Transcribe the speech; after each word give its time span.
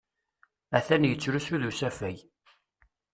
Atan 0.77 1.03
yettrusu-d 1.07 1.63
usafag. 1.69 2.17